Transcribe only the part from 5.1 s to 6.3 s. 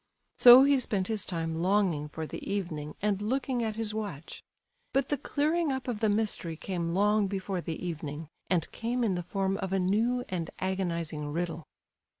clearing up of the